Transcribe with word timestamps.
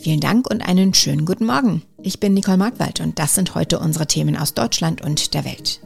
Vielen 0.00 0.20
Dank 0.20 0.48
und 0.50 0.62
einen 0.62 0.94
schönen 0.94 1.26
guten 1.26 1.44
Morgen. 1.44 1.82
Ich 2.02 2.20
bin 2.20 2.32
Nicole 2.32 2.56
Markwald 2.56 3.00
und 3.00 3.18
das 3.18 3.34
sind 3.34 3.54
heute 3.54 3.78
unsere 3.78 4.06
Themen 4.06 4.34
aus 4.34 4.54
Deutschland 4.54 5.02
und 5.02 5.34
der 5.34 5.44
Welt. 5.44 5.80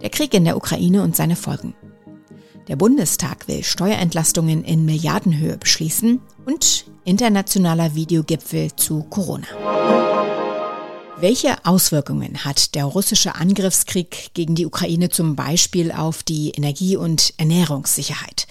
Der 0.00 0.08
Krieg 0.08 0.32
in 0.32 0.46
der 0.46 0.56
Ukraine 0.56 1.02
und 1.02 1.14
seine 1.14 1.36
Folgen. 1.36 1.74
Der 2.68 2.76
Bundestag 2.76 3.48
will 3.48 3.62
Steuerentlastungen 3.62 4.64
in 4.64 4.86
Milliardenhöhe 4.86 5.58
beschließen 5.58 6.20
und 6.46 6.86
internationaler 7.04 7.94
Videogipfel 7.94 8.74
zu 8.76 9.02
Corona. 9.02 9.46
Welche 11.18 11.62
Auswirkungen 11.66 12.46
hat 12.46 12.74
der 12.74 12.86
russische 12.86 13.34
Angriffskrieg 13.34 14.30
gegen 14.32 14.54
die 14.54 14.64
Ukraine 14.64 15.10
zum 15.10 15.36
Beispiel 15.36 15.92
auf 15.92 16.22
die 16.22 16.52
Energie- 16.52 16.96
und 16.96 17.34
Ernährungssicherheit? 17.36 18.46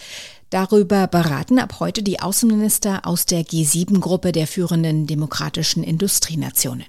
Darüber 0.50 1.06
beraten 1.06 1.60
ab 1.60 1.80
heute 1.80 2.02
die 2.02 2.20
Außenminister 2.20 3.06
aus 3.06 3.26
der 3.26 3.44
G7-Gruppe 3.46 4.32
der 4.32 4.48
führenden 4.48 5.06
demokratischen 5.06 5.84
Industrienationen. 5.84 6.86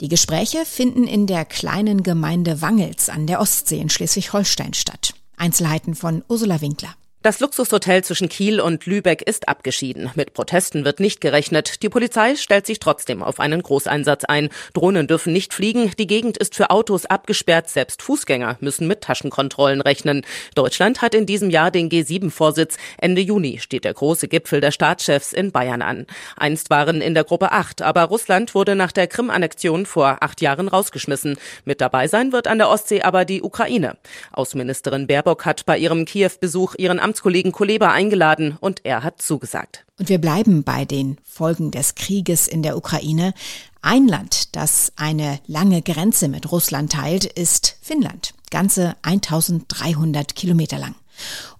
Die 0.00 0.08
Gespräche 0.08 0.64
finden 0.64 1.06
in 1.06 1.26
der 1.26 1.44
kleinen 1.44 2.02
Gemeinde 2.02 2.62
Wangels 2.62 3.08
an 3.08 3.26
der 3.26 3.40
Ostsee 3.40 3.78
in 3.78 3.90
Schleswig-Holstein 3.90 4.74
statt. 4.74 5.14
Einzelheiten 5.36 5.94
von 5.94 6.24
Ursula 6.28 6.60
Winkler. 6.60 6.94
Das 7.22 7.38
Luxushotel 7.38 8.02
zwischen 8.02 8.30
Kiel 8.30 8.62
und 8.62 8.86
Lübeck 8.86 9.20
ist 9.20 9.46
abgeschieden. 9.46 10.10
Mit 10.14 10.32
Protesten 10.32 10.86
wird 10.86 11.00
nicht 11.00 11.20
gerechnet. 11.20 11.82
Die 11.82 11.90
Polizei 11.90 12.34
stellt 12.34 12.66
sich 12.66 12.80
trotzdem 12.80 13.22
auf 13.22 13.40
einen 13.40 13.62
Großeinsatz 13.62 14.24
ein. 14.24 14.48
Drohnen 14.72 15.06
dürfen 15.06 15.34
nicht 15.34 15.52
fliegen. 15.52 15.92
Die 15.98 16.06
Gegend 16.06 16.38
ist 16.38 16.54
für 16.54 16.70
Autos 16.70 17.04
abgesperrt. 17.04 17.68
Selbst 17.68 18.00
Fußgänger 18.00 18.56
müssen 18.60 18.88
mit 18.88 19.02
Taschenkontrollen 19.02 19.82
rechnen. 19.82 20.24
Deutschland 20.54 21.02
hat 21.02 21.14
in 21.14 21.26
diesem 21.26 21.50
Jahr 21.50 21.70
den 21.70 21.90
G7-Vorsitz. 21.90 22.78
Ende 22.96 23.20
Juni 23.20 23.58
steht 23.58 23.84
der 23.84 23.92
große 23.92 24.26
Gipfel 24.26 24.62
der 24.62 24.70
Staatschefs 24.70 25.34
in 25.34 25.52
Bayern 25.52 25.82
an. 25.82 26.06
Einst 26.38 26.70
waren 26.70 27.02
in 27.02 27.12
der 27.12 27.24
Gruppe 27.24 27.52
acht, 27.52 27.82
aber 27.82 28.04
Russland 28.04 28.54
wurde 28.54 28.74
nach 28.74 28.92
der 28.92 29.08
Krim-Annexion 29.08 29.84
vor 29.84 30.16
acht 30.22 30.40
Jahren 30.40 30.68
rausgeschmissen. 30.68 31.36
Mit 31.66 31.82
dabei 31.82 32.08
sein 32.08 32.32
wird 32.32 32.46
an 32.46 32.56
der 32.56 32.70
Ostsee 32.70 33.02
aber 33.02 33.26
die 33.26 33.42
Ukraine. 33.42 33.98
Außenministerin 34.32 35.06
Baerbock 35.06 35.44
hat 35.44 35.66
bei 35.66 35.76
ihrem 35.76 36.06
Kiew-Besuch 36.06 36.76
ihren 36.78 36.98
Amtskollegen 37.10 37.50
Kuleba 37.50 37.90
eingeladen 37.90 38.56
und 38.60 38.82
er 38.84 39.02
hat 39.02 39.20
zugesagt. 39.20 39.84
Und 39.98 40.08
wir 40.08 40.20
bleiben 40.20 40.62
bei 40.62 40.84
den 40.84 41.16
Folgen 41.24 41.72
des 41.72 41.96
Krieges 41.96 42.46
in 42.46 42.62
der 42.62 42.76
Ukraine. 42.76 43.34
Ein 43.82 44.06
Land, 44.06 44.54
das 44.54 44.92
eine 44.94 45.40
lange 45.48 45.82
Grenze 45.82 46.28
mit 46.28 46.52
Russland 46.52 46.92
teilt, 46.92 47.24
ist 47.24 47.78
Finnland. 47.82 48.32
Ganze 48.52 48.94
1300 49.02 50.36
Kilometer 50.36 50.78
lang. 50.78 50.94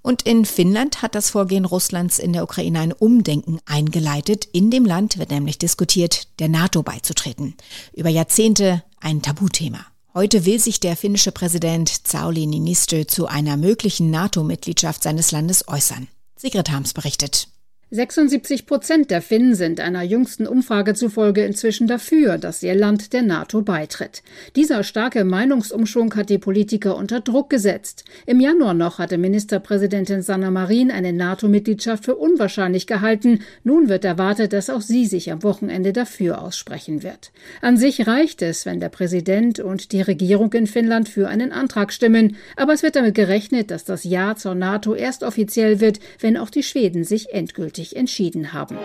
Und 0.03 0.23
in 0.23 0.45
Finnland 0.45 1.03
hat 1.03 1.17
das 1.17 1.31
Vorgehen 1.31 1.65
Russlands 1.65 2.21
in 2.21 2.33
der 2.33 2.45
Ukraine 2.45 2.79
ein 2.79 2.93
Umdenken 2.93 3.59
eingeleitet. 3.67 4.47
In 4.53 4.71
dem 4.71 4.85
Land 4.85 5.19
wird 5.19 5.31
nämlich 5.31 5.59
diskutiert, 5.59 6.29
der 6.39 6.49
NATO 6.49 6.85
beizutreten. 6.85 7.57
Über 7.93 8.09
Jahrzehnte 8.09 8.85
ein 9.01 9.21
Tabuthema. 9.21 9.85
Heute 10.13 10.45
will 10.45 10.59
sich 10.59 10.81
der 10.81 10.97
finnische 10.97 11.31
Präsident 11.31 12.01
Sauli 12.05 12.45
Niinistö 12.47 13.07
zu 13.07 13.27
einer 13.27 13.57
möglichen 13.57 14.11
NATO-Mitgliedschaft 14.11 15.05
seines 15.05 15.31
Landes 15.31 15.69
äußern. 15.69 16.09
Sigrid 16.35 16.69
Harms 16.71 16.95
berichtet. 16.95 17.50
76 17.93 18.67
Prozent 18.67 19.11
der 19.11 19.21
Finnen 19.21 19.57
sind 19.57 19.81
einer 19.81 20.05
jüngsten 20.05 20.47
Umfrage 20.47 20.95
zufolge 20.95 21.45
inzwischen 21.45 21.89
dafür, 21.89 22.39
dass 22.39 22.63
ihr 22.63 22.77
Land 22.77 23.13
der 23.13 23.23
NATO 23.23 23.63
beitritt. 23.63 24.23
Dieser 24.55 24.85
starke 24.85 25.25
Meinungsumschwung 25.25 26.15
hat 26.15 26.31
die 26.31 26.39
Politiker 26.39 26.95
unter 26.95 27.19
Druck 27.19 27.51
gesetzt. 27.51 28.05
Im 28.27 28.39
Januar 28.39 28.75
noch 28.75 29.01
hatte 29.01 29.19
Ministerpräsidentin 29.19 30.23
Sanna 30.23 30.53
Marin 30.53 30.93
eine 30.93 31.13
NATO-Mitgliedschaft 31.13 32.05
für 32.05 32.15
unwahrscheinlich 32.15 32.87
gehalten. 32.87 33.41
Nun 33.65 33.89
wird 33.89 34.05
erwartet, 34.05 34.53
dass 34.53 34.71
auch 34.71 34.83
sie 34.83 35.07
sich 35.07 35.33
am 35.33 35.43
Wochenende 35.43 35.93
dafür 35.93 36.43
aussprechen 36.43 37.03
wird. 37.03 37.33
An 37.61 37.77
sich 37.77 38.07
reicht 38.07 38.41
es, 38.43 38.67
wenn 38.67 38.79
der 38.79 38.91
Präsident 38.91 39.59
und 39.59 39.91
die 39.91 40.03
Regierung 40.03 40.53
in 40.53 40.69
Finnland 40.69 41.09
für 41.09 41.27
einen 41.27 41.51
Antrag 41.51 41.93
stimmen. 41.93 42.37
Aber 42.55 42.73
es 42.73 42.85
wird 42.85 42.95
damit 42.95 43.17
gerechnet, 43.17 43.73
dass 43.73 43.85
das 43.85 44.05
Ja 44.05 44.37
zur 44.37 44.55
NATO 44.55 44.95
erst 44.95 45.25
offiziell 45.25 45.81
wird, 45.81 45.99
wenn 46.21 46.37
auch 46.37 46.51
die 46.51 46.63
Schweden 46.63 47.03
sich 47.03 47.35
endgültig 47.35 47.80
endgültig 47.81 47.97
entschieden 47.97 48.53
haben. 48.53 48.77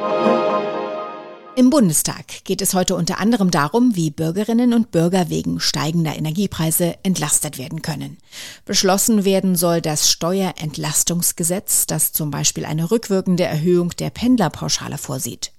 Im 1.58 1.70
Bundestag 1.70 2.44
geht 2.44 2.62
es 2.62 2.74
heute 2.74 2.96
unter 2.96 3.20
anderem 3.20 3.50
darum, 3.50 3.96
wie 3.96 4.12
Bürgerinnen 4.12 4.74
und 4.74 4.92
Bürger 4.92 5.30
wegen 5.30 5.62
steigender 5.62 6.16
Energiepreise 6.16 6.96
entlastet 7.04 7.58
werden 7.58 7.82
können. 7.82 8.18
Beschlossen 8.66 9.24
werden 9.24 9.56
soll 9.56 9.80
das 9.80 10.12
Steuerentlastungsgesetz, 10.12 11.86
das 11.88 12.12
zum 12.12 12.30
Beispiel 12.30 12.66
eine 12.66 12.92
rückwirkende 12.92 13.46
Erhöhung 13.46 13.92
der 13.92 14.10
Pendlerpauschale 14.10 14.98
vorsieht. 14.98 15.54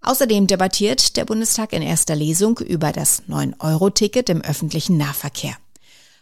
Außerdem 0.00 0.46
debattiert 0.46 1.16
der 1.18 1.26
Bundestag 1.26 1.74
in 1.74 1.82
erster 1.82 2.16
Lesung 2.16 2.58
über 2.58 2.90
das 2.90 3.22
9-Euro-Ticket 3.28 4.30
im 4.30 4.40
öffentlichen 4.40 4.96
Nahverkehr. 4.96 5.54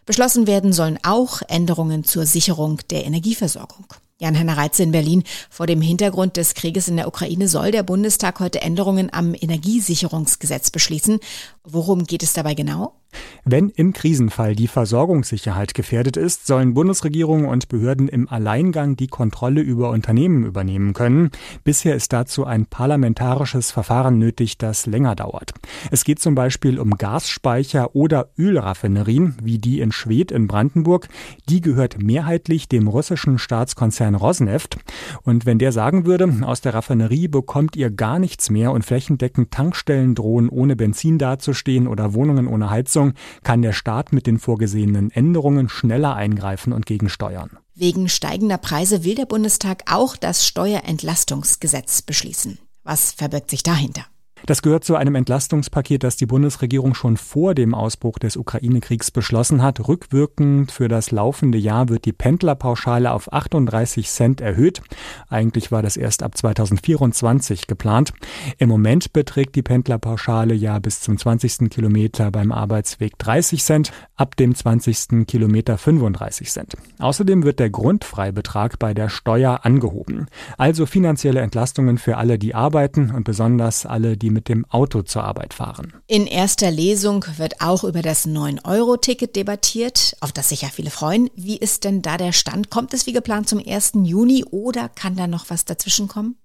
Beschlossen 0.06 0.48
werden 0.48 0.72
sollen 0.72 0.98
auch 1.04 1.40
Änderungen 1.46 2.02
zur 2.02 2.26
Sicherung 2.26 2.80
der 2.90 3.04
Energieversorgung. 3.04 3.86
Jan-Henner 4.20 4.56
Reitze 4.56 4.82
in 4.82 4.92
Berlin. 4.92 5.24
Vor 5.48 5.66
dem 5.66 5.80
Hintergrund 5.80 6.36
des 6.36 6.54
Krieges 6.54 6.88
in 6.88 6.96
der 6.96 7.08
Ukraine 7.08 7.48
soll 7.48 7.72
der 7.72 7.82
Bundestag 7.82 8.38
heute 8.38 8.60
Änderungen 8.60 9.12
am 9.12 9.34
Energiesicherungsgesetz 9.34 10.70
beschließen. 10.70 11.18
Worum 11.64 12.04
geht 12.04 12.22
es 12.22 12.34
dabei 12.34 12.54
genau? 12.54 12.99
Wenn 13.44 13.70
im 13.70 13.92
Krisenfall 13.92 14.54
die 14.54 14.68
Versorgungssicherheit 14.68 15.74
gefährdet 15.74 16.16
ist, 16.16 16.46
sollen 16.46 16.74
Bundesregierungen 16.74 17.46
und 17.46 17.68
Behörden 17.68 18.08
im 18.08 18.28
Alleingang 18.28 18.96
die 18.96 19.08
Kontrolle 19.08 19.60
über 19.60 19.90
Unternehmen 19.90 20.44
übernehmen 20.44 20.92
können. 20.92 21.30
Bisher 21.64 21.96
ist 21.96 22.12
dazu 22.12 22.44
ein 22.44 22.66
parlamentarisches 22.66 23.70
Verfahren 23.70 24.18
nötig, 24.18 24.58
das 24.58 24.86
länger 24.86 25.16
dauert. 25.16 25.52
Es 25.90 26.04
geht 26.04 26.20
zum 26.20 26.34
Beispiel 26.34 26.78
um 26.78 26.96
Gasspeicher 26.96 27.96
oder 27.96 28.28
Ölraffinerien, 28.38 29.36
wie 29.42 29.58
die 29.58 29.80
in 29.80 29.90
Schwedt 29.90 30.30
in 30.30 30.46
Brandenburg. 30.46 31.08
Die 31.48 31.60
gehört 31.60 32.00
mehrheitlich 32.00 32.68
dem 32.68 32.88
russischen 32.88 33.38
Staatskonzern 33.38 34.14
Rosneft. 34.14 34.76
Und 35.22 35.46
wenn 35.46 35.58
der 35.58 35.72
sagen 35.72 36.06
würde, 36.06 36.32
aus 36.42 36.60
der 36.60 36.74
Raffinerie 36.74 37.28
bekommt 37.28 37.74
ihr 37.76 37.90
gar 37.90 38.18
nichts 38.18 38.50
mehr 38.50 38.72
und 38.72 38.84
flächendeckend 38.84 39.50
Tankstellen 39.50 40.14
drohen 40.14 40.48
ohne 40.48 40.76
Benzin 40.76 41.18
dazustehen 41.18 41.86
oder 41.86 42.14
Wohnungen 42.14 42.46
ohne 42.46 42.70
Heizung, 42.70 42.99
Umsetzung 43.00 43.14
kann 43.42 43.62
der 43.62 43.72
Staat 43.72 44.12
mit 44.12 44.26
den 44.26 44.38
vorgesehenen 44.38 45.10
Änderungen 45.10 45.68
schneller 45.68 46.14
eingreifen 46.14 46.72
und 46.72 46.86
gegensteuern. 46.86 47.58
Wegen 47.74 48.08
steigender 48.08 48.58
Preise 48.58 49.04
will 49.04 49.14
der 49.14 49.26
Bundestag 49.26 49.84
auch 49.90 50.16
das 50.16 50.46
Steuerentlastungsgesetz 50.46 52.02
beschließen. 52.02 52.58
Was 52.84 53.12
verbirgt 53.12 53.50
sich 53.50 53.62
dahinter? 53.62 54.04
Das 54.46 54.62
gehört 54.62 54.84
zu 54.84 54.96
einem 54.96 55.14
Entlastungspaket, 55.14 56.02
das 56.02 56.16
die 56.16 56.26
Bundesregierung 56.26 56.94
schon 56.94 57.16
vor 57.16 57.54
dem 57.54 57.74
Ausbruch 57.74 58.18
des 58.18 58.36
Ukraine-Kriegs 58.36 59.10
beschlossen 59.10 59.62
hat. 59.62 59.86
Rückwirkend 59.86 60.72
für 60.72 60.88
das 60.88 61.10
laufende 61.10 61.58
Jahr 61.58 61.88
wird 61.88 62.04
die 62.04 62.12
Pendlerpauschale 62.12 63.12
auf 63.12 63.32
38 63.32 64.08
Cent 64.08 64.40
erhöht. 64.40 64.82
Eigentlich 65.28 65.70
war 65.70 65.82
das 65.82 65.96
erst 65.96 66.22
ab 66.22 66.36
2024 66.36 67.66
geplant. 67.66 68.12
Im 68.58 68.68
Moment 68.68 69.12
beträgt 69.12 69.56
die 69.56 69.62
Pendlerpauschale 69.62 70.54
ja 70.54 70.78
bis 70.78 71.00
zum 71.00 71.18
20. 71.18 71.70
Kilometer 71.70 72.30
beim 72.30 72.52
Arbeitsweg 72.52 73.18
30 73.18 73.62
Cent, 73.62 73.92
ab 74.16 74.36
dem 74.36 74.54
20. 74.54 75.26
Kilometer 75.26 75.78
35 75.78 76.50
Cent. 76.50 76.76
Außerdem 76.98 77.44
wird 77.44 77.58
der 77.58 77.70
Grundfreibetrag 77.70 78.78
bei 78.78 78.94
der 78.94 79.08
Steuer 79.08 79.60
angehoben. 79.64 80.26
Also 80.56 80.86
finanzielle 80.86 81.40
Entlastungen 81.40 81.98
für 81.98 82.16
alle, 82.16 82.38
die 82.38 82.54
arbeiten 82.54 83.10
und 83.10 83.24
besonders 83.24 83.86
alle, 83.86 84.16
die 84.16 84.29
die 84.30 84.34
mit 84.34 84.48
dem 84.48 84.64
Auto 84.66 85.02
zur 85.02 85.24
Arbeit 85.24 85.54
fahren. 85.54 85.92
In 86.06 86.26
erster 86.26 86.70
Lesung 86.70 87.24
wird 87.36 87.60
auch 87.60 87.84
über 87.84 88.02
das 88.02 88.26
9-Euro-Ticket 88.26 89.36
debattiert, 89.36 90.16
auf 90.20 90.32
das 90.32 90.48
sich 90.48 90.62
ja 90.62 90.68
viele 90.68 90.90
freuen. 90.90 91.30
Wie 91.34 91.58
ist 91.58 91.84
denn 91.84 92.02
da 92.02 92.16
der 92.16 92.32
Stand? 92.32 92.70
Kommt 92.70 92.94
es 92.94 93.06
wie 93.06 93.12
geplant 93.12 93.48
zum 93.48 93.60
1. 93.64 93.92
Juni 94.04 94.44
oder 94.50 94.88
kann 94.88 95.16
da 95.16 95.26
noch 95.26 95.50
was 95.50 95.64
dazwischen 95.64 96.08
kommen? 96.08 96.36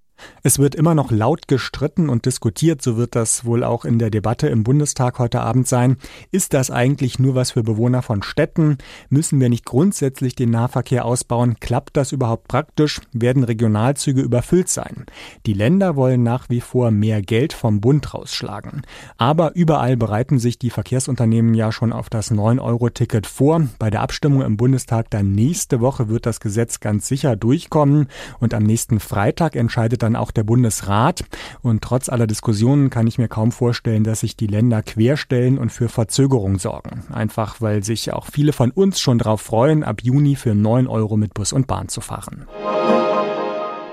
Es 0.44 0.59
wird 0.59 0.76
immer 0.76 0.94
noch 0.94 1.12
laut 1.12 1.48
gestritten 1.48 2.08
und 2.08 2.26
diskutiert, 2.26 2.82
so 2.82 2.97
wird 2.97 3.16
das 3.16 3.46
wohl 3.46 3.64
auch 3.64 3.84
in 3.84 4.00
der 4.00 4.09
Debatte 4.09 4.47
im 4.47 4.64
Bundestag 4.64 5.20
heute 5.20 5.41
Abend 5.41 5.67
sein. 5.67 5.97
Ist 6.32 6.53
das 6.53 6.70
eigentlich 6.72 7.20
nur 7.20 7.35
was 7.35 7.52
für 7.52 7.64
Bewohner 7.64 8.02
von 8.02 8.22
Städten? 8.22 8.78
Müssen 9.09 9.40
wir 9.40 9.50
nicht 9.50 9.66
grundsätzlich 9.66 10.35
den 10.35 10.52
Nahverkehr 10.52 11.06
ausbauen? 11.06 11.58
Klappt 11.59 11.97
das 11.97 12.12
überhaupt 12.12 12.47
praktisch? 12.47 13.02
Werden 13.12 13.44
Regionalzüge 13.44 14.22
überfüllt 14.22 14.70
sein? 14.70 15.06
Die 15.46 15.53
Länder 15.53 15.96
wollen 15.96 16.23
nach 16.23 16.47
wie 16.50 16.61
vor 16.61 16.91
mehr 16.91 17.22
Geld 17.22 17.53
vom 17.53 17.82
Bund 17.82 18.14
rausschlagen. 18.14 18.84
Aber 19.18 19.56
überall 19.56 19.97
bereiten 19.97 20.38
sich 20.38 20.59
die 20.59 20.70
Verkehrsunternehmen 20.70 21.56
ja 21.56 21.72
schon 21.72 21.91
auf 21.91 22.09
das 22.09 22.32
9-Euro-Ticket 22.32 23.26
vor. 23.26 23.68
Bei 23.79 23.90
der 23.90 24.02
Abstimmung 24.02 24.44
im 24.44 24.58
Bundestag 24.58 25.09
dann 25.09 25.32
nächste 25.32 25.82
Woche 25.82 26.08
wird 26.08 26.26
das 26.26 26.40
Gesetz 26.40 26.79
ganz 26.79 27.08
sicher 27.08 27.35
durchkommen 27.35 28.08
und 28.40 28.53
am 28.53 28.64
nächsten 28.64 29.00
Freitag 29.00 29.56
entscheidet 29.56 30.04
dann 30.05 30.16
auch 30.16 30.31
der 30.31 30.43
Bundesrat. 30.43 31.25
Und 31.61 31.81
trotz 31.81 32.09
aller 32.09 32.28
Diskussionen 32.28 32.90
kann 32.90 33.07
ich 33.07 33.17
mir 33.17 33.28
kaum 33.28 33.52
vorstellen, 33.52 34.03
dass 34.03 34.22
sich 34.22 34.37
die 34.37 34.47
Länder 34.47 34.81
querstellen 34.81 35.57
und 35.57 35.72
für 35.72 35.90
Verzögerung 35.90 36.59
sorgen. 36.59 37.03
Einfach 37.11 37.59
weil 37.59 37.84
sich 37.84 38.13
auch 38.13 38.28
viele 38.31 38.53
von 38.53 38.72
uns 38.72 38.99
schon 38.99 39.17
darauf 39.17 39.41
freuen, 39.41 39.84
ab 39.84 40.02
Juni 40.02 40.35
für 40.35 40.55
9 40.55 40.87
Euro 40.87 41.17
mit 41.17 41.34
Bus 41.34 41.52
und 41.52 41.67
Bahn 41.67 41.90
zu 41.90 42.02
fahren. 42.02 42.46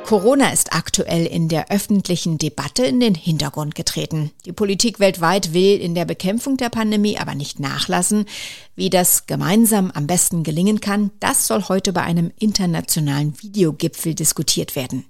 Corona 0.05 0.53
ist 0.53 0.75
aktuell 0.75 1.25
in 1.27 1.49
der 1.49 1.71
öffentlichen 1.71 2.37
Debatte 2.37 2.85
in 2.85 3.01
den 3.01 3.15
Hintergrund 3.15 3.75
getreten. 3.75 4.31
Die 4.45 4.53
Politik 4.53 5.01
weltweit 5.01 5.55
will 5.55 5.81
in 5.81 5.95
der 5.95 6.05
Bekämpfung 6.05 6.57
der 6.57 6.69
Pandemie 6.69 7.19
aber 7.19 7.35
nicht 7.35 7.61
nachlassen. 7.61 8.27
Wie 8.75 8.91
das 8.91 9.27
gemeinsam 9.27 9.91
am 9.93 10.07
besten 10.07 10.43
gelingen 10.43 10.81
kann, 10.81 11.13
das 11.21 11.47
soll 11.47 11.63
heute 11.69 11.93
bei 11.93 12.03
einem 12.03 12.33
internationalen 12.39 13.41
Videogipfel 13.41 14.15
diskutiert 14.15 14.77
werden. 14.77 15.07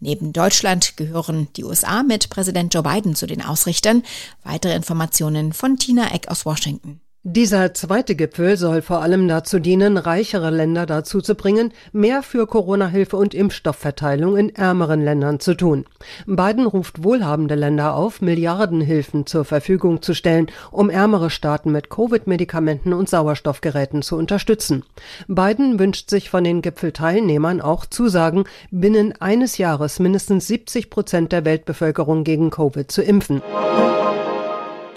Neben 0.00 0.32
Deutschland 0.32 0.96
gehören 0.96 1.48
die 1.56 1.64
USA 1.64 2.02
mit 2.02 2.30
Präsident 2.30 2.74
Joe 2.74 2.82
Biden 2.82 3.14
zu 3.14 3.26
den 3.26 3.42
Ausrichtern. 3.42 4.02
Weitere 4.42 4.74
Informationen 4.74 5.52
von 5.52 5.76
Tina 5.76 6.12
Eck 6.12 6.28
aus 6.28 6.46
Washington. 6.46 7.00
Dieser 7.22 7.74
zweite 7.74 8.14
Gipfel 8.14 8.56
soll 8.56 8.80
vor 8.80 9.02
allem 9.02 9.28
dazu 9.28 9.58
dienen, 9.58 9.98
reichere 9.98 10.48
Länder 10.48 10.86
dazu 10.86 11.20
zu 11.20 11.34
bringen, 11.34 11.70
mehr 11.92 12.22
für 12.22 12.46
Corona-Hilfe 12.46 13.18
und 13.18 13.34
Impfstoffverteilung 13.34 14.38
in 14.38 14.54
ärmeren 14.54 15.04
Ländern 15.04 15.38
zu 15.38 15.54
tun. 15.54 15.84
Biden 16.24 16.64
ruft 16.64 17.04
wohlhabende 17.04 17.56
Länder 17.56 17.94
auf, 17.94 18.22
Milliardenhilfen 18.22 19.26
zur 19.26 19.44
Verfügung 19.44 20.00
zu 20.00 20.14
stellen, 20.14 20.46
um 20.70 20.88
ärmere 20.88 21.28
Staaten 21.28 21.70
mit 21.72 21.90
Covid-Medikamenten 21.90 22.94
und 22.94 23.10
Sauerstoffgeräten 23.10 24.00
zu 24.00 24.16
unterstützen. 24.16 24.84
Biden 25.28 25.78
wünscht 25.78 26.08
sich 26.08 26.30
von 26.30 26.42
den 26.42 26.62
Gipfelteilnehmern 26.62 27.60
auch 27.60 27.84
Zusagen, 27.84 28.44
binnen 28.70 29.12
eines 29.20 29.58
Jahres 29.58 29.98
mindestens 29.98 30.46
70 30.46 30.88
Prozent 30.88 31.32
der 31.32 31.44
Weltbevölkerung 31.44 32.24
gegen 32.24 32.48
Covid 32.48 32.90
zu 32.90 33.02
impfen. 33.02 33.42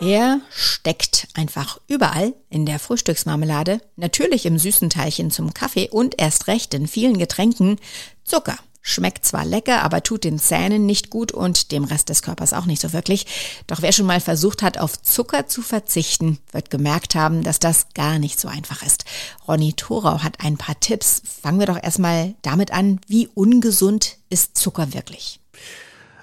Er 0.06 0.42
steckt 0.52 1.30
einfach 1.34 1.80
überall 1.88 2.34
in 2.50 2.66
der 2.66 2.78
Frühstücksmarmelade, 2.78 3.80
natürlich 3.96 4.46
im 4.46 4.60
süßen 4.60 4.90
Teilchen 4.90 5.32
zum 5.32 5.54
Kaffee 5.54 5.90
und 5.90 6.20
erst 6.20 6.48
recht 6.48 6.74
in 6.74 6.88
vielen 6.88 7.18
Getränken 7.18 7.78
Zucker. 8.26 8.58
Schmeckt 8.82 9.26
zwar 9.26 9.46
lecker, 9.46 9.82
aber 9.82 10.04
tut 10.04 10.26
den 10.26 10.40
Zähnen 10.40 10.86
nicht 10.86 11.10
gut 11.10 11.32
und 11.32 11.72
dem 11.72 11.86
Rest 11.86 12.10
des 12.10 12.22
Körpers 12.22 12.52
auch 12.52 12.66
nicht 12.66 12.82
so 12.82 12.92
wirklich. 12.92 13.28
Doch 13.66 13.82
wer 13.82 13.94
schon 13.94 14.06
mal 14.06 14.20
versucht 14.20 14.62
hat, 14.62 14.78
auf 14.78 15.02
Zucker 15.02 15.48
zu 15.48 15.62
verzichten, 15.62 16.38
wird 16.52 16.70
gemerkt 16.70 17.16
haben, 17.16 17.42
dass 17.42 17.60
das 17.60 17.88
gar 17.94 18.20
nicht 18.20 18.42
so 18.42 18.50
einfach 18.50 18.84
ist. 18.84 19.06
Ronny 19.48 19.72
Thorau 19.72 20.22
hat 20.22 20.42
ein 20.42 20.58
paar 20.58 20.78
Tipps. 20.82 21.22
Fangen 21.42 21.60
wir 21.60 21.68
doch 21.68 21.82
erstmal 21.82 22.36
damit 22.42 22.72
an, 22.72 23.00
wie 23.08 23.30
ungesund 23.34 24.18
ist 24.30 24.58
Zucker 24.58 24.94
wirklich? 24.94 25.40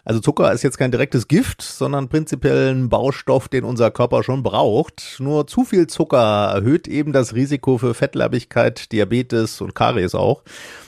Also 0.04 0.20
Zucker 0.20 0.52
ist 0.52 0.62
jetzt 0.62 0.78
kein 0.78 0.90
direktes 0.90 1.28
Gift, 1.28 1.62
sondern 1.62 2.08
prinzipiell 2.08 2.74
ein 2.74 2.88
Baustoff, 2.88 3.48
den 3.48 3.64
unser 3.64 3.90
Körper 3.90 4.22
schon 4.22 4.42
braucht. 4.42 5.16
Nur 5.18 5.46
zu 5.46 5.64
viel 5.64 5.86
Zucker 5.86 6.52
erhöht 6.54 6.88
eben 6.88 7.12
das 7.12 7.34
Risiko 7.34 7.78
für 7.78 7.94
Fettleibigkeit, 7.94 8.92
Diabetes 8.92 9.60
und 9.60 9.74
Karies 9.74 10.14
auch. 10.14 10.42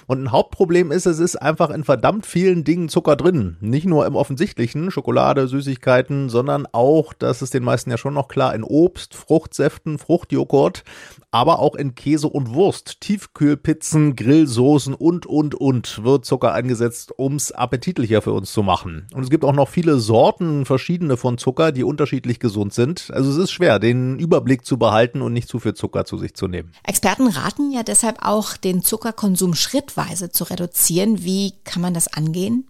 Und 0.06 0.22
ein 0.22 0.32
Hauptproblem 0.32 0.90
ist, 0.90 1.06
es 1.06 1.18
ist 1.18 1.36
einfach 1.36 1.70
in 1.70 1.84
verdammt 1.84 2.26
vielen 2.26 2.64
Dingen 2.64 2.88
Zucker 2.88 3.16
drin. 3.16 3.56
Nicht 3.60 3.86
nur 3.86 4.06
im 4.06 4.16
offensichtlichen, 4.16 4.90
Schokolade, 4.90 5.48
Süßigkeiten, 5.48 6.28
sondern 6.28 6.66
auch, 6.72 7.12
das 7.12 7.42
ist 7.42 7.54
den 7.54 7.64
meisten 7.64 7.90
ja 7.90 7.98
schon 7.98 8.14
noch 8.14 8.28
klar, 8.28 8.54
in 8.54 8.64
Obst, 8.64 9.14
Fruchtsäften, 9.14 9.98
Fruchtjoghurt, 9.98 10.84
aber 11.30 11.60
auch 11.60 11.74
in 11.74 11.94
Käse 11.94 12.28
und 12.28 12.52
Wurst, 12.52 13.00
Tiefkühlpizzen, 13.00 14.16
Grillsoßen 14.16 14.94
und, 14.94 15.24
und, 15.24 15.54
und 15.54 16.04
wird 16.04 16.26
Zucker 16.26 16.52
eingesetzt, 16.52 17.18
ums 17.18 17.52
appetitlicher 17.52 18.20
für 18.20 18.32
uns 18.32 18.52
zu 18.52 18.62
machen. 18.62 19.06
Und 19.14 19.22
es 19.22 19.30
gibt 19.30 19.44
auch 19.44 19.54
noch 19.54 19.68
viele 19.68 19.98
Sorten, 19.98 20.66
verschiedene 20.66 21.16
von 21.16 21.38
Zucker, 21.38 21.72
die 21.72 21.84
unterschiedlich 21.84 22.38
gesund 22.38 22.74
sind. 22.74 23.10
Also 23.12 23.30
es 23.30 23.36
ist 23.36 23.50
schwer, 23.50 23.78
den 23.78 24.18
Überblick 24.18 24.66
zu 24.66 24.76
behalten 24.76 25.22
und 25.22 25.32
nicht 25.32 25.48
zu 25.48 25.58
viel 25.58 25.74
Zucker 25.74 26.04
zu 26.04 26.18
sich 26.18 26.34
zu 26.34 26.48
nehmen. 26.48 26.72
Experten 26.84 27.28
raten 27.28 27.72
ja 27.72 27.82
deshalb 27.82 28.18
auch, 28.20 28.56
den 28.56 28.82
Zuckerkonsum 28.82 29.54
schrittweise 29.92 30.30
zu 30.30 30.44
reduzieren. 30.44 31.22
Wie 31.24 31.54
kann 31.64 31.82
man 31.82 31.94
das 31.94 32.08
angehen? 32.08 32.68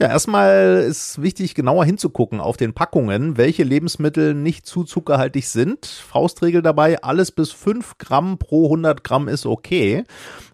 Ja, 0.00 0.08
erstmal 0.08 0.82
ist 0.88 1.20
wichtig, 1.20 1.54
genauer 1.54 1.84
hinzugucken 1.84 2.40
auf 2.40 2.56
den 2.56 2.72
Packungen, 2.72 3.36
welche 3.36 3.64
Lebensmittel 3.64 4.32
nicht 4.32 4.64
zu 4.64 4.84
zuckerhaltig 4.84 5.46
sind. 5.46 5.84
Faustregel 5.84 6.62
dabei, 6.62 7.02
alles 7.02 7.30
bis 7.30 7.52
5 7.52 7.98
Gramm 7.98 8.38
pro 8.38 8.64
100 8.64 9.04
Gramm 9.04 9.28
ist 9.28 9.44
okay. 9.44 10.04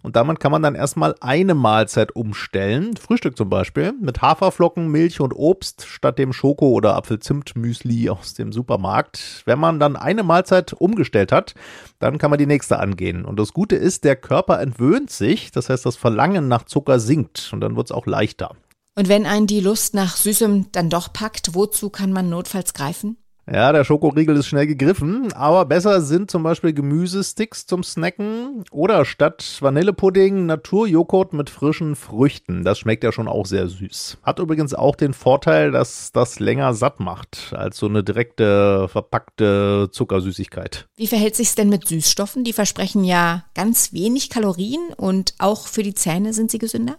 Und 0.03 0.17
damit 0.17 0.41
kann 0.41 0.51
man 0.51 0.63
dann 0.63 0.75
erstmal 0.75 1.15
eine 1.21 1.55
Mahlzeit 1.55 2.13
umstellen. 2.13 2.97
Frühstück 2.97 3.37
zum 3.37 3.49
Beispiel 3.49 3.93
mit 4.01 4.21
Haferflocken, 4.21 4.89
Milch 4.89 5.21
und 5.21 5.31
Obst 5.31 5.85
statt 5.85 6.19
dem 6.19 6.33
Schoko- 6.33 6.71
oder 6.71 6.97
Apfelzimtmüsli 6.97 8.09
aus 8.09 8.33
dem 8.33 8.51
Supermarkt. 8.51 9.43
Wenn 9.45 9.59
man 9.59 9.79
dann 9.79 9.95
eine 9.95 10.23
Mahlzeit 10.23 10.73
umgestellt 10.73 11.31
hat, 11.31 11.55
dann 11.99 12.17
kann 12.17 12.31
man 12.31 12.39
die 12.39 12.47
nächste 12.47 12.79
angehen. 12.79 13.23
Und 13.23 13.39
das 13.39 13.53
Gute 13.53 13.77
ist, 13.77 14.03
der 14.03 14.17
Körper 14.17 14.59
entwöhnt 14.59 15.09
sich. 15.09 15.51
Das 15.51 15.69
heißt, 15.69 15.85
das 15.85 15.95
Verlangen 15.95 16.49
nach 16.49 16.63
Zucker 16.63 16.99
sinkt 16.99 17.49
und 17.53 17.61
dann 17.61 17.77
wird 17.77 17.87
es 17.87 17.91
auch 17.93 18.07
leichter. 18.07 18.51
Und 18.97 19.09
wenn 19.09 19.27
einen 19.27 19.45
die 19.45 19.59
Lust 19.59 19.93
nach 19.93 20.17
Süßem 20.17 20.71
dann 20.71 20.89
doch 20.89 21.13
packt, 21.13 21.53
wozu 21.53 21.91
kann 21.91 22.11
man 22.11 22.29
notfalls 22.29 22.73
greifen? 22.73 23.17
Ja, 23.49 23.71
der 23.71 23.83
Schokoriegel 23.83 24.35
ist 24.35 24.47
schnell 24.47 24.65
gegriffen, 24.65 25.31
aber 25.33 25.65
besser 25.65 26.01
sind 26.01 26.31
zum 26.31 26.41
Beispiel 26.41 26.73
Gemüsesticks 26.73 27.67
zum 27.67 27.83
Snacken 27.83 28.65
oder 28.71 29.05
statt 29.05 29.59
Vanillepudding 29.61 30.47
Naturjoghurt 30.47 31.31
mit 31.31 31.51
frischen 31.51 31.95
Früchten. 31.95 32.63
Das 32.63 32.79
schmeckt 32.79 33.03
ja 33.03 33.11
schon 33.11 33.27
auch 33.27 33.45
sehr 33.45 33.69
süß. 33.69 34.17
Hat 34.23 34.39
übrigens 34.39 34.73
auch 34.73 34.95
den 34.95 35.13
Vorteil, 35.13 35.69
dass 35.71 36.11
das 36.11 36.39
länger 36.39 36.73
satt 36.73 36.99
macht 36.99 37.53
als 37.55 37.77
so 37.77 37.85
eine 37.85 38.03
direkte 38.03 38.87
verpackte 38.89 39.89
Zuckersüßigkeit. 39.91 40.87
Wie 40.95 41.07
verhält 41.07 41.35
sich's 41.35 41.53
denn 41.53 41.69
mit 41.69 41.87
Süßstoffen? 41.87 42.43
Die 42.43 42.51
versprechen 42.51 43.03
ja 43.03 43.45
ganz 43.53 43.93
wenig 43.93 44.31
Kalorien 44.31 44.89
und 44.97 45.35
auch 45.37 45.67
für 45.67 45.83
die 45.83 45.93
Zähne 45.93 46.33
sind 46.33 46.49
sie 46.49 46.57
gesünder? 46.57 46.97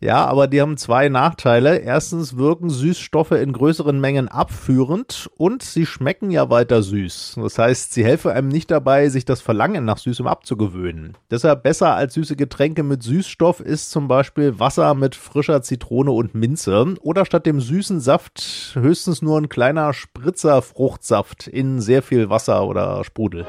Ja, 0.00 0.26
aber 0.26 0.48
die 0.48 0.60
haben 0.60 0.76
zwei 0.76 1.08
Nachteile. 1.08 1.78
Erstens 1.78 2.36
wirken 2.36 2.70
Süßstoffe 2.70 3.32
in 3.32 3.52
größeren 3.52 4.00
Mengen 4.00 4.28
abführend 4.28 5.30
und 5.36 5.62
sie 5.62 5.86
schmecken 5.86 6.30
ja 6.30 6.50
weiter 6.50 6.82
süß. 6.82 7.36
Das 7.36 7.58
heißt, 7.58 7.94
sie 7.94 8.04
helfen 8.04 8.32
einem 8.32 8.48
nicht 8.48 8.70
dabei, 8.70 9.08
sich 9.08 9.24
das 9.24 9.40
Verlangen 9.40 9.84
nach 9.84 9.98
Süßem 9.98 10.26
abzugewöhnen. 10.26 11.16
Deshalb 11.30 11.62
besser 11.62 11.94
als 11.94 12.14
süße 12.14 12.36
Getränke 12.36 12.82
mit 12.82 13.02
Süßstoff 13.02 13.60
ist 13.60 13.90
zum 13.90 14.08
Beispiel 14.08 14.58
Wasser 14.58 14.94
mit 14.94 15.14
frischer 15.14 15.62
Zitrone 15.62 16.10
und 16.10 16.34
Minze 16.34 16.74
oder 17.02 17.24
statt 17.24 17.46
dem 17.46 17.60
süßen 17.60 18.00
Saft 18.00 18.72
höchstens 18.74 19.22
nur 19.22 19.38
ein 19.38 19.48
kleiner 19.48 19.92
Spritzer 19.92 20.60
Fruchtsaft 20.62 21.46
in 21.46 21.80
sehr 21.80 22.02
viel 22.02 22.30
Wasser 22.30 22.66
oder 22.66 23.04
Sprudel. 23.04 23.46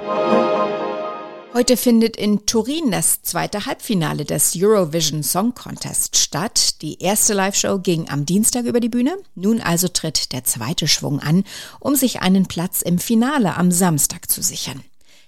Heute 1.55 1.77
findet 1.77 2.17
in 2.17 2.45
Turin 2.45 2.91
das 2.91 3.21
zweite 3.21 3.65
Halbfinale 3.65 4.25
des 4.25 4.57
Eurovision 4.57 5.23
Song 5.23 5.55
Contest 5.55 6.17
statt. 6.17 6.81
Die 6.81 7.01
erste 7.01 7.33
Live-Show 7.33 7.79
ging 7.79 8.09
am 8.09 8.25
Dienstag 8.25 8.65
über 8.65 8.81
die 8.81 8.89
Bühne. 8.89 9.15
Nun 9.35 9.61
also 9.61 9.87
tritt 9.87 10.33
der 10.33 10.43
zweite 10.43 10.89
Schwung 10.89 11.21
an, 11.21 11.45
um 11.79 11.95
sich 11.95 12.19
einen 12.19 12.47
Platz 12.47 12.81
im 12.81 13.00
Finale 13.00 13.55
am 13.55 13.71
Samstag 13.71 14.29
zu 14.29 14.43
sichern. 14.43 14.83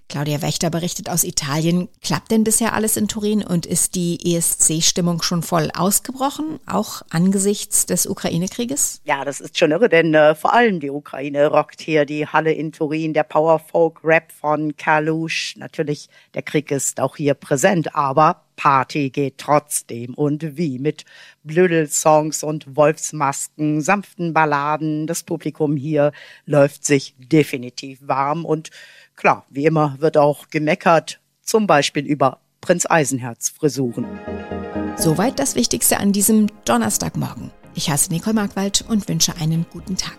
Claudia 0.09 0.41
Wächter 0.41 0.69
berichtet 0.69 1.09
aus 1.09 1.23
Italien. 1.23 1.89
Klappt 2.01 2.31
denn 2.31 2.43
bisher 2.43 2.73
alles 2.73 2.95
in 2.95 3.07
Turin 3.07 3.43
und 3.43 3.65
ist 3.65 3.95
die 3.95 4.35
ESC-Stimmung 4.35 5.21
schon 5.21 5.43
voll 5.43 5.69
ausgebrochen, 5.77 6.59
auch 6.65 7.01
angesichts 7.09 7.85
des 7.85 8.07
Ukraine-Krieges? 8.07 9.01
Ja, 9.03 9.25
das 9.25 9.41
ist 9.41 9.57
schon 9.57 9.71
irre, 9.71 9.89
denn 9.89 10.13
äh, 10.13 10.33
vor 10.33 10.53
allem 10.53 10.79
die 10.79 10.89
Ukraine 10.89 11.47
rockt 11.47 11.81
hier 11.81 12.05
die 12.05 12.25
Halle 12.25 12.53
in 12.53 12.71
Turin, 12.71 13.13
der 13.13 13.23
Power-Folk-Rap 13.23 14.31
von 14.31 14.77
Kalush. 14.77 15.55
Natürlich, 15.57 16.09
der 16.33 16.41
Krieg 16.41 16.71
ist 16.71 16.99
auch 16.99 17.17
hier 17.17 17.33
präsent, 17.33 17.93
aber 17.95 18.46
Party 18.57 19.09
geht 19.09 19.37
trotzdem 19.37 20.13
und 20.13 20.57
wie 20.57 20.79
mit 20.79 21.05
Blödelsongs 21.43 22.43
und 22.43 22.75
Wolfsmasken, 22.75 23.79
sanften 23.79 24.33
Balladen. 24.33 25.07
Das 25.07 25.23
Publikum 25.23 25.77
hier 25.77 26.11
läuft 26.45 26.83
sich 26.83 27.15
definitiv 27.17 27.99
warm 28.01 28.43
und 28.43 28.71
Klar, 29.17 29.47
wie 29.49 29.65
immer 29.65 29.95
wird 29.97 30.15
auch 30.15 30.49
gemeckert, 30.51 31.19
zum 31.41 31.65
Beispiel 31.65 32.05
über 32.05 32.39
Prinz 32.61 32.85
Eisenherz 32.87 33.49
Frisuren. 33.49 34.05
Soweit 34.95 35.39
das 35.39 35.55
Wichtigste 35.55 35.99
an 35.99 36.11
diesem 36.11 36.47
Donnerstagmorgen. 36.65 37.49
Ich 37.73 37.89
heiße 37.89 38.11
Nicole 38.11 38.35
Markwald 38.35 38.85
und 38.87 39.09
wünsche 39.09 39.35
einen 39.37 39.65
guten 39.71 39.97
Tag. 39.97 40.17